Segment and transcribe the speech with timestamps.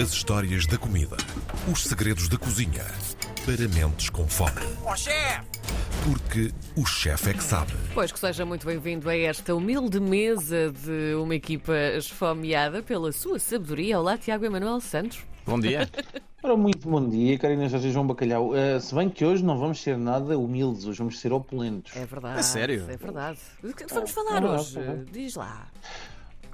[0.00, 1.16] As histórias da comida.
[1.72, 2.84] Os segredos da cozinha.
[3.44, 4.52] Para mentes com fome.
[4.84, 5.40] Ó chefe!
[6.04, 7.72] Porque o chefe é que sabe.
[7.94, 13.38] Pois que seja muito bem-vindo a esta humilde mesa de uma equipa esfomeada pela sua
[13.38, 13.98] sabedoria.
[13.98, 15.18] Olá, Tiago Emanuel Santos.
[15.44, 15.88] Bom dia.
[16.42, 18.50] Ora, muito bom dia, Karina Jorge e João Bacalhau.
[18.50, 21.96] Uh, se bem que hoje não vamos ser nada humildes, hoje vamos ser opulentos.
[21.96, 22.38] É verdade.
[22.38, 22.86] É sério?
[22.88, 23.40] É verdade.
[23.60, 24.78] Do que vamos falar é verdade, hoje?
[24.78, 25.04] é.
[25.10, 25.66] Diz lá.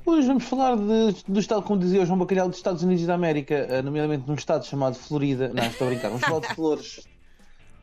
[0.07, 3.15] Hoje vamos falar de, do estado, como dizia o João Bacalhau, dos Estados Unidos da
[3.15, 5.49] América, uh, nomeadamente num estado chamado Florida.
[5.49, 6.09] Não, estou a brincar.
[6.09, 7.09] Vamos falar de flores.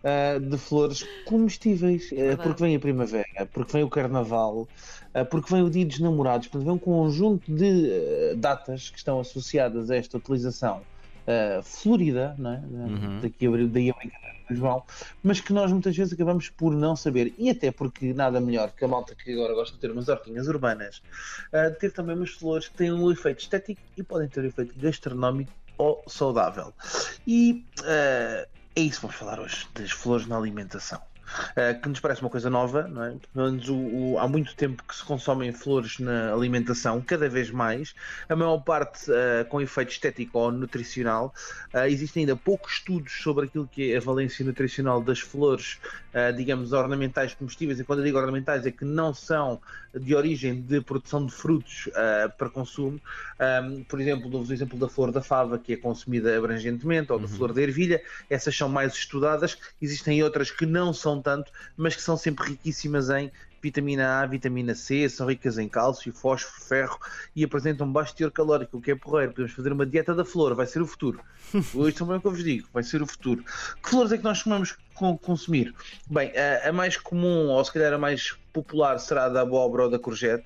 [0.03, 4.67] uh, de flores comestíveis, uh, porque vem a primavera, porque vem o carnaval,
[5.15, 9.19] uh, porque vem o dia dos namorados, portanto, vem um conjunto de datas que estão
[9.19, 10.81] associadas a esta utilização
[11.27, 12.57] uh, florida, não é?
[12.57, 13.19] Uhum.
[13.21, 14.83] daqui, a, daí a brincadeira do João,
[15.23, 18.83] mas que nós muitas vezes acabamos por não saber, e até porque nada melhor que
[18.83, 21.01] a malta que agora gosta de ter umas hortinhas urbanas,
[21.53, 24.47] uh, de ter também umas flores que têm um efeito estético e podem ter um
[24.47, 26.73] efeito gastronómico ou saudável.
[27.25, 31.01] E uh, é isso que vamos falar hoje, das flores na alimentação.
[31.51, 33.15] Uh, que nos parece uma coisa nova, não é?
[33.33, 37.49] Pelo menos o- o- há muito tempo que se consomem flores na alimentação, cada vez
[37.49, 37.93] mais,
[38.27, 41.33] a maior parte uh, com efeito estético ou nutricional.
[41.73, 45.79] Uh, existem ainda poucos estudos sobre aquilo que é a valência nutricional das flores,
[46.13, 49.61] uh, digamos, ornamentais comestíveis, e quando eu digo ornamentais é que não são
[49.93, 51.89] de origem de produção de frutos
[52.37, 52.97] para consumo.
[53.67, 57.19] Um, por exemplo, dou-vos o exemplo da flor da fava, que é consumida abrangentemente, ou
[57.19, 59.57] da flor da ervilha, essas são mais estudadas.
[59.81, 63.31] Existem outras que não são tanto, mas que são sempre riquíssimas em
[63.61, 66.99] vitamina A, vitamina C, são ricas em cálcio, fósforo, ferro
[67.35, 69.33] e apresentam baixo teor calórico, o que é porreiro.
[69.33, 71.19] Podemos fazer uma dieta da flor, vai ser o futuro.
[71.73, 73.43] Hoje também é o que eu vos digo, vai ser o futuro.
[73.83, 75.75] Que flores é que nós costumamos con- consumir?
[76.09, 79.83] Bem, a, a mais comum, ou se calhar a mais popular, será a da abóbora
[79.83, 80.45] ou da courgette,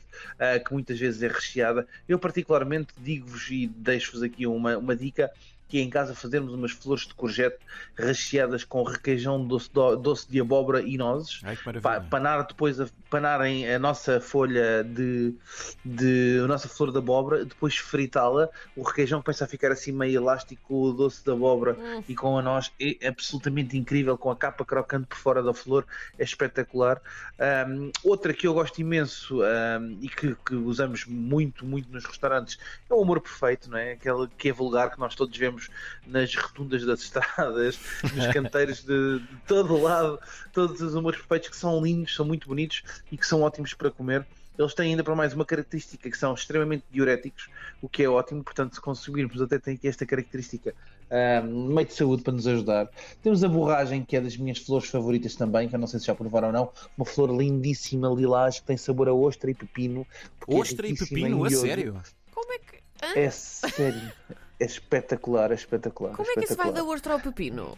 [0.66, 1.88] que muitas vezes é recheada.
[2.10, 5.32] Eu, particularmente, digo-vos e deixo-vos aqui uma, uma dica.
[5.68, 7.58] Que é em casa fazermos umas flores de courgette
[7.98, 11.42] recheadas com requeijão doce, do- doce de abóbora e nozes.
[11.44, 15.36] Ai, Pa- panar depois a, panarem a nossa folha de,
[15.84, 20.18] de a nossa flor de abóbora, depois fritá-la, o requeijão começa a ficar assim meio
[20.20, 22.04] elástico com o doce de abóbora Hum.
[22.08, 25.86] e com a noz é absolutamente incrível, com a capa crocante por fora da flor,
[26.18, 27.02] é espetacular.
[27.38, 32.58] Ahm, outra que eu gosto imenso ahm, e que, que usamos muito, muito nos restaurantes
[32.90, 33.94] é o amor perfeito, não é?
[33.94, 35.65] Aquele que é vulgar que nós todos vemos
[36.06, 37.80] nas rotundas das estradas,
[38.16, 40.20] nos canteiros de, de todo o lado,
[40.54, 43.92] todos os amores perfeitos que são lindos, são muito bonitos e que são ótimos para
[43.92, 44.26] comer.
[44.58, 47.50] Eles têm ainda para mais uma característica que são extremamente diuréticos,
[47.82, 50.74] o que é ótimo, portanto, se consumirmos, até tem aqui esta característica
[51.12, 52.90] ahm, meio de saúde para nos ajudar.
[53.22, 56.06] Temos a borragem, que é das minhas flores favoritas também, que eu não sei se
[56.06, 60.08] já provaram ou não, uma flor lindíssima, lilás, que tem sabor a ostra e pepino.
[60.48, 62.02] é Ostra e riquíssima pepino, a sério?
[62.34, 63.20] Como é que, hã?
[63.20, 64.12] É sério.
[64.60, 66.16] É espetacular, é espetacular.
[66.16, 66.84] Como é que isso vai espetacular.
[66.86, 67.78] da ostra ao pepino?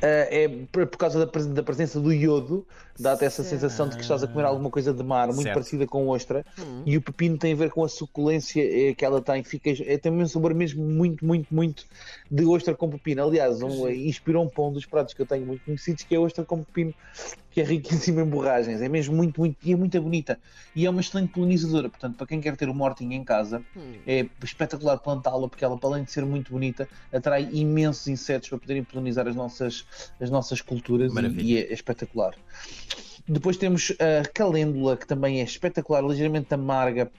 [0.00, 2.64] Ah, é por por causa da, pres- da presença do iodo,
[3.00, 3.48] dá-te essa Certo.
[3.60, 5.54] sensação de que estás a comer alguma coisa de mar, muito Certo.
[5.54, 6.44] parecida com ostra.
[6.56, 6.84] Hum.
[6.86, 9.98] E o pepino tem a ver com a suculência eh, que ela tem, fica, é,
[9.98, 11.84] tem um sabor mesmo muito, muito, muito
[12.30, 13.24] de ostra com pepino.
[13.24, 16.44] Aliás, um, inspirou um pão dos pratos que eu tenho muito conhecidos, que é ostra
[16.44, 16.94] com pepino,
[17.58, 18.80] que é riquíssima em borragens.
[18.80, 20.38] É mesmo muito, muito, e é muito bonita.
[20.74, 23.94] E é uma excelente polinizadora, portanto, para quem quer ter uma hortinha em casa, Hum.
[24.06, 28.58] é espetacular plantá-la porque ela, para além de ser muito bonita, atrai imensos insetos para
[28.58, 29.84] poderem polinizar as nossas,
[30.20, 31.42] as nossas culturas e, Maravilha.
[31.42, 32.34] e é espetacular.
[33.26, 37.10] Depois temos a calêndula, que também é espetacular, ligeiramente amarga,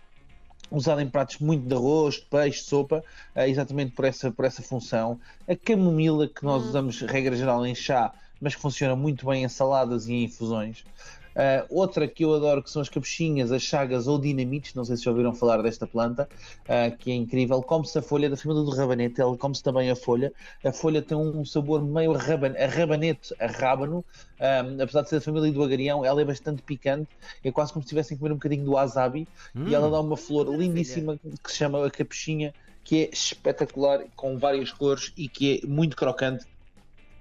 [0.71, 3.03] usada em pratos muito de arroz, de peixe, sopa,
[3.35, 5.19] eh, exatamente por essa, por essa função.
[5.47, 6.69] A camomila, que nós Hum.
[6.69, 10.83] usamos, regra geral, em chá, mas que funciona muito bem em saladas e em infusões.
[11.29, 14.97] Uh, outra que eu adoro que são as capuchinhas, as chagas ou dinamites, não sei
[14.97, 16.27] se já ouviram falar desta planta,
[16.65, 17.61] uh, que é incrível.
[17.61, 20.33] Come-se a folha da família do rabanete, ela come-se também a folha.
[20.63, 24.03] A folha tem um sabor meio raban a rabanete, a rábano,
[24.39, 27.07] um, apesar de ser da família do agarião, ela é bastante picante,
[27.43, 30.17] é quase como se estivessem a comer um bocadinho do wasabi, e ela dá uma
[30.17, 35.61] flor lindíssima que se chama a capuchinha, que é espetacular, com várias cores e que
[35.63, 36.45] é muito crocante,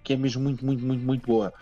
[0.08, 1.52] que é mesmo muito, muito, muito, muito boa.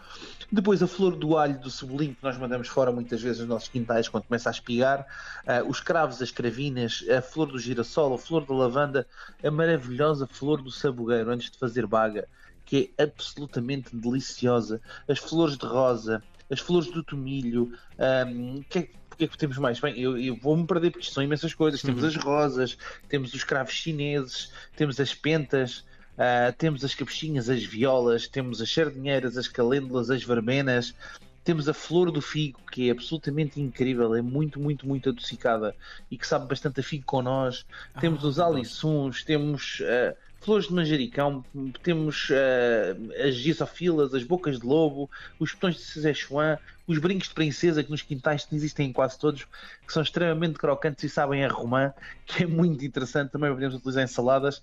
[0.53, 3.69] Depois a flor do alho do cebolinho que nós mandamos fora muitas vezes nos nossos
[3.69, 5.05] quintais quando começa a espigar,
[5.45, 9.05] ah, os cravos, as cravinas, a flor do girassol, a flor da lavanda,
[9.43, 12.29] a maravilhosa flor do sabugueiro antes de fazer baga,
[12.65, 18.89] que é absolutamente deliciosa, as flores de rosa, as flores do tomilho, ahm, que é-
[19.13, 19.81] o que é que temos mais?
[19.81, 21.81] Bem, eu, eu vou-me perder porque são imensas coisas.
[21.83, 22.77] Temos as rosas,
[23.09, 25.85] temos os cravos chineses, temos as pentas,
[26.19, 30.95] ah, temos as capuchinhas, as violas, temos as sardinheiras, as calêndulas, as verbenas,
[31.45, 35.77] Temos a flor do figo, que é absolutamente incrível, é muito, muito, muito adocicada
[36.11, 37.65] e que sabe bastante a figo com nós.
[38.01, 38.57] Temos Ah, os adoro.
[38.57, 41.45] alisuns, temos ah, flores de manjericão,
[41.85, 45.09] temos uh, as gisofilas, as bocas de lobo,
[45.39, 49.45] os botões de Szechuan, os brincos de princesa que nos quintais existem em quase todos,
[49.87, 51.93] que são extremamente crocantes e sabem a romã,
[52.25, 54.63] que é muito interessante, também podemos utilizar em saladas.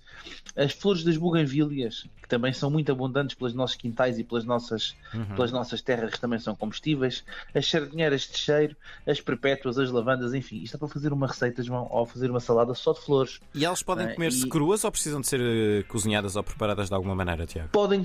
[0.56, 4.94] As flores das buganvílias, que também são muito abundantes pelos nossos quintais e pelas nossas,
[5.12, 5.26] uhum.
[5.36, 7.24] pelas nossas terras, que também são comestíveis.
[7.54, 8.76] As sardinheiras de cheiro,
[9.06, 12.40] as perpétuas, as lavandas, enfim, isto é para fazer uma receita, João, ou fazer uma
[12.40, 13.40] salada só de flores.
[13.54, 14.48] E elas podem ah, comer-se e...
[14.48, 17.68] cruas ou precisam de ser eh, cozinhadas ou preparadas de alguma maneira, Tiago?
[17.70, 18.04] Podem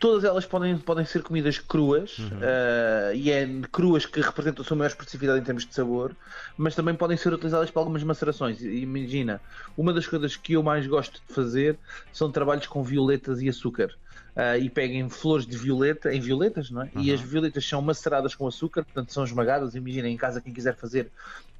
[0.00, 2.38] todas elas podem, podem ser comidas cruas uhum.
[2.38, 6.16] uh, e é cruas que representam a sua maior especificidade em termos de sabor,
[6.56, 8.62] mas também podem ser utilizadas para algumas macerações.
[8.62, 9.42] Imagina,
[9.76, 11.78] uma das coisas que eu mais gosto de fazer
[12.12, 13.94] são trabalhos com violetas e açúcar.
[14.30, 16.90] Uh, e peguem flores de violeta em violetas, não é?
[16.94, 17.02] Uhum.
[17.02, 19.74] E as violetas são maceradas com açúcar, portanto são esmagadas.
[19.74, 21.10] Imaginem em casa quem quiser fazer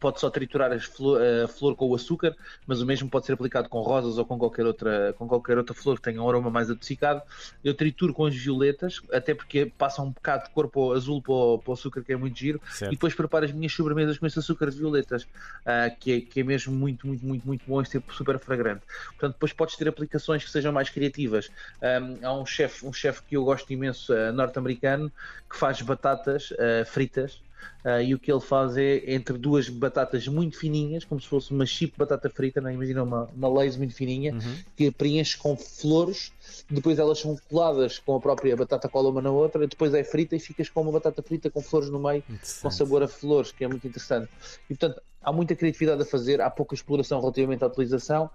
[0.01, 2.35] pode só triturar a flor, a flor, com o açúcar,
[2.67, 5.75] mas o mesmo pode ser aplicado com rosas ou com qualquer outra, com qualquer outra
[5.75, 7.23] flor que tenha um aroma mais adocicado.
[7.63, 11.21] Eu trituro com as violetas, até porque passa um bocado de cor para o azul
[11.21, 12.91] para o, para o açúcar, que é muito giro, certo.
[12.91, 16.41] e depois preparo as minhas sobremesas com esse açúcar de violetas, uh, que, é, que
[16.41, 18.83] é mesmo muito, muito, muito, muito bom e super fragrante.
[19.11, 21.51] Portanto, depois podes ter aplicações que sejam mais criativas.
[21.83, 25.13] Um, há um chefe um chef que eu gosto imenso, uh, norte-americano,
[25.49, 27.41] que faz batatas uh, fritas
[27.85, 31.51] Uh, e o que ele faz é entre duas batatas muito fininhas, como se fosse
[31.51, 32.75] uma chip batata frita, né?
[32.75, 34.57] imagina uma, uma lace muito fininha, uhum.
[34.77, 36.31] que preenche com flores,
[36.69, 40.37] depois elas são coladas com a própria batata cola uma na outra, depois é frita
[40.37, 42.23] e ficas com uma batata frita com flores no meio,
[42.61, 44.29] com sabor a flores, que é muito interessante.
[44.69, 48.31] E portanto, há muita criatividade a fazer, há pouca exploração relativamente à utilização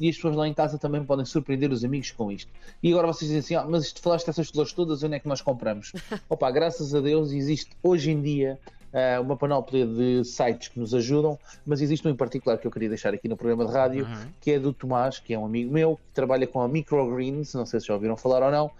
[0.00, 2.50] e as pessoas lá em casa também podem surpreender os amigos com isto.
[2.82, 5.28] E agora vocês dizem assim: ah, mas isto falaste dessas flores todas, onde é que
[5.28, 5.92] nós compramos?
[6.28, 8.58] Opa, graças a Deus existe hoje em dia
[8.92, 12.70] uh, uma panóplia de sites que nos ajudam, mas existe um em particular que eu
[12.70, 14.26] queria deixar aqui no programa de rádio, uhum.
[14.40, 17.66] que é do Tomás, que é um amigo meu, que trabalha com a Microgreens, não
[17.66, 18.70] sei se já ouviram falar ou não,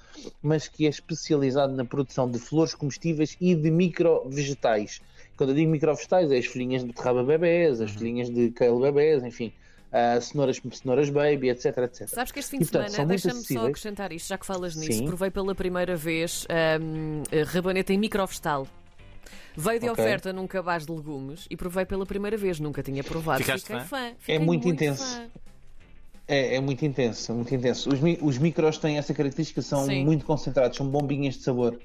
[0.43, 5.01] mas que é especializado na produção de flores comestíveis e de micro-vegetais.
[5.37, 7.99] Quando eu digo micro-vegetais, é as folhinhas de beterraba bebés, as uhum.
[7.99, 9.53] folhinhas de kale bebés, enfim.
[9.91, 12.07] Uh, cenouras, cenouras baby, etc, etc.
[12.07, 15.07] Sabes que este fim de semana, deixa-me só acrescentar isto, já que falas nisso, Sim.
[15.07, 16.47] provei pela primeira vez
[16.81, 18.69] um, rabanete em microvegetal.
[19.57, 20.05] Veio de okay.
[20.05, 23.43] oferta num cabaz de legumes e provei pela primeira vez, nunca tinha provado.
[23.43, 23.87] Ficaste Fiquei fã?
[23.87, 24.13] fã.
[24.19, 25.23] Fiquei é muito, muito intenso.
[26.27, 27.91] É, é, muito intenso, é muito intenso.
[27.93, 30.05] Os, os micros têm essa característica, são Sim.
[30.05, 31.79] muito concentrados, são bombinhas de sabor.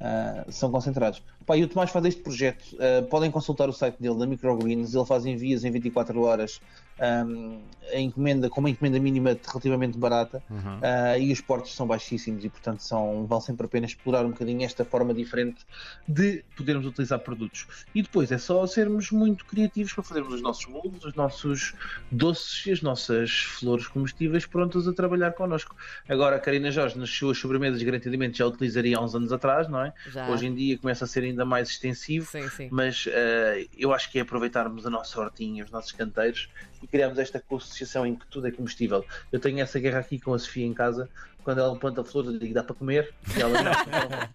[0.00, 1.22] Uh, são concentrados.
[1.46, 2.64] Pá, e o Tomás faz este projeto.
[2.74, 4.94] Uh, podem consultar o site dele, da Microgreens.
[4.94, 6.60] Ele faz envios em 24 horas
[7.02, 7.60] um,
[7.92, 10.78] a encomenda, com uma encomenda mínima relativamente barata uhum.
[10.78, 14.30] uh, e os portos são baixíssimos e, portanto, são, vale sempre a pena explorar um
[14.30, 15.66] bocadinho esta forma diferente
[16.06, 17.66] de podermos utilizar produtos.
[17.94, 21.74] E depois é só sermos muito criativos para fazermos os nossos bolos, os nossos
[22.10, 25.74] doces e as nossas flores comestíveis prontas a trabalhar connosco.
[26.08, 29.82] Agora, a Karina Jorge, nas suas sobremesas, garantidamente já utilizaria há uns anos atrás, não
[29.82, 29.92] é?
[30.08, 30.28] Já.
[30.30, 32.68] Hoje em dia começa a ser ainda mais extensivo, sim, sim.
[32.70, 36.48] mas uh, eu acho que é aproveitarmos a nossa hortinha, os nossos canteiros
[36.82, 39.04] e criamos esta associação em que tudo é comestível.
[39.30, 41.08] Eu tenho essa guerra aqui com a Sofia em casa,
[41.42, 44.28] quando ela planta flores, eu digo dá para comer, e ela não,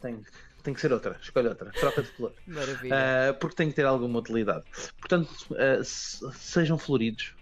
[0.00, 0.20] tem,
[0.62, 2.32] tem que ser outra, escolhe outra, troca de flor.
[2.46, 2.94] Maravilha.
[2.94, 4.64] Uh, porque tem que ter alguma utilidade.
[4.98, 5.84] Portanto, uh,
[6.32, 7.34] sejam floridos,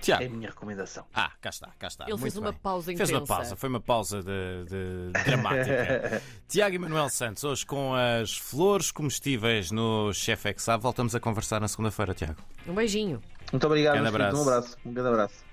[0.00, 0.22] Tiago.
[0.22, 1.04] É a minha recomendação.
[1.14, 2.04] Ah, cá está, cá está.
[2.04, 2.42] Ele Muito fez bem.
[2.42, 3.12] uma pausa intensa.
[3.12, 6.22] Fez uma pausa, foi uma pausa de, de dramática.
[6.48, 10.82] Tiago Emanuel Santos, hoje com as flores comestíveis no Chef Exab.
[10.82, 12.36] Voltamos a conversar na segunda-feira, Tiago.
[12.66, 13.20] Um beijinho.
[13.52, 14.36] Muito obrigado, um abraço.
[14.36, 14.76] Um abraço.
[14.84, 15.49] Um grande abraço.